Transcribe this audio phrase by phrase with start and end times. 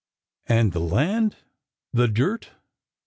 [0.47, 1.35] And the land?
[1.93, 2.49] The dirt?